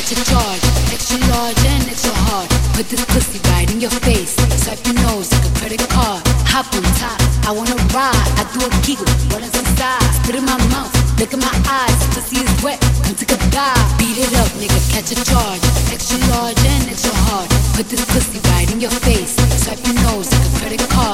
catch 0.00 0.16
a 0.16 0.24
charge. 0.24 0.64
Extra 0.92 1.18
large 1.28 1.60
and 1.68 1.84
extra 1.88 2.12
hard. 2.24 2.48
Put 2.72 2.88
this 2.88 3.04
pussy 3.12 3.38
right 3.52 3.68
in 3.70 3.80
your 3.80 3.92
face. 4.00 4.32
Swipe 4.64 4.80
your 4.86 4.96
nose 5.04 5.28
like 5.32 5.44
a 5.44 5.52
credit 5.60 5.82
card. 5.92 6.22
Hop 6.48 6.66
on 6.72 6.84
top, 6.96 7.20
I 7.44 7.52
wanna 7.52 7.76
ride. 7.92 8.30
I 8.40 8.44
do 8.52 8.64
a 8.64 8.70
giggle, 8.80 9.08
what 9.30 9.42
is 9.44 9.52
inside? 9.52 10.00
Spit 10.16 10.36
in 10.36 10.44
my 10.44 10.56
mouth, 10.72 10.92
look 11.20 11.32
in 11.32 11.40
my 11.40 11.52
eyes. 11.68 12.00
Pussy 12.14 12.40
is 12.40 12.52
wet, 12.64 12.80
come 13.04 13.14
take 13.14 13.32
a 13.32 13.38
dive. 13.52 13.84
Beat 13.98 14.16
it 14.16 14.32
up, 14.40 14.50
nigga, 14.56 14.80
catch 14.92 15.12
a 15.12 15.16
charge. 15.20 15.64
Extra 15.92 16.16
large 16.32 16.60
and 16.64 16.88
extra 16.88 17.12
hard. 17.28 17.48
Put 17.76 17.86
this 17.92 18.04
pussy 18.12 18.40
right 18.50 18.68
in 18.72 18.80
your 18.80 18.94
face. 19.04 19.36
Swipe 19.62 19.84
your 19.84 19.96
nose 20.08 20.32
like 20.32 20.46
a 20.48 20.50
credit 20.58 20.82
card. 20.88 21.09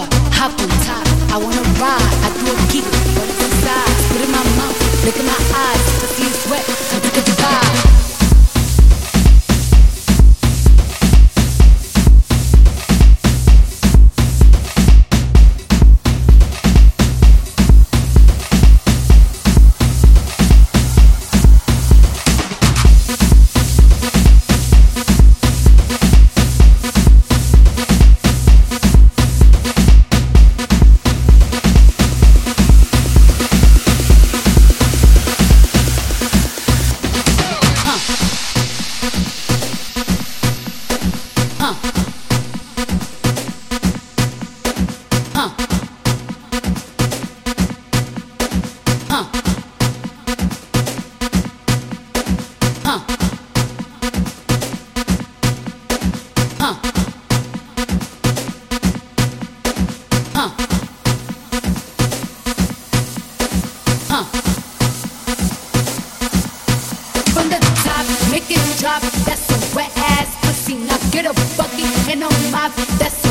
That's 69.24 69.50
a 69.50 69.76
wet 69.76 69.90
ass 69.96 70.36
pussy. 70.40 70.76
Now 70.76 70.96
get 71.10 71.26
a 71.26 71.34
bucket 71.56 72.08
and 72.08 72.22
a 72.22 72.28
mop. 72.50 72.72
That's 72.98 73.25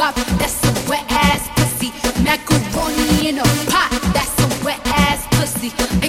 guap, 0.00 0.14
that's 0.38 0.54
some 0.54 0.88
wet 0.88 1.04
ass 1.10 1.46
pussy. 1.56 1.92
Macaroni 2.24 3.28
in 3.28 3.38
a 3.38 3.42
pot, 3.70 3.90
that's 4.14 4.32
some 4.40 4.64
wet 4.64 4.80
ass 4.86 5.26
pussy 5.36 5.99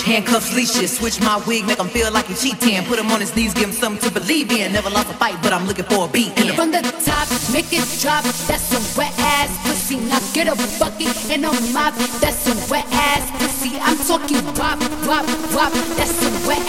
handcuffs, 0.00 0.54
leashes. 0.54 0.96
Switch 0.96 1.20
my 1.20 1.42
wig, 1.46 1.66
make 1.66 1.78
him 1.78 1.88
feel 1.88 2.12
like 2.12 2.26
he 2.26 2.34
cheating. 2.34 2.84
Put 2.84 2.98
him 2.98 3.10
on 3.10 3.20
his 3.20 3.34
knees, 3.34 3.54
give 3.54 3.70
him 3.70 3.72
something 3.72 4.08
to 4.08 4.20
believe 4.20 4.52
in. 4.52 4.72
Never 4.72 4.90
lost 4.90 5.10
a 5.10 5.14
fight, 5.14 5.36
but 5.42 5.52
I'm 5.52 5.66
looking 5.66 5.84
for 5.84 6.06
a 6.06 6.08
beat. 6.08 6.32
From 6.54 6.70
the 6.70 6.82
top, 7.04 7.28
make 7.52 7.72
it 7.72 7.86
drop. 8.00 8.22
That's 8.46 8.62
some 8.62 8.86
wet 8.96 9.14
ass 9.18 9.50
pussy. 9.66 9.98
Now 9.98 10.20
get 10.32 10.46
a 10.46 10.56
bucket 10.78 11.16
and 11.30 11.44
a 11.44 11.52
mop. 11.72 11.94
That's 12.20 12.38
some 12.38 12.60
wet 12.70 12.86
ass 12.92 13.24
pussy. 13.40 13.78
I'm 13.80 13.98
talking 14.06 14.44
wop, 14.54 14.78
wop, 15.06 15.26
wop. 15.54 15.72
That's 15.96 16.14
some 16.14 16.46
wet. 16.46 16.67